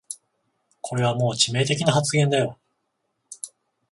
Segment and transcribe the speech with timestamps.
[0.81, 2.57] これはもう致命的な発言だよ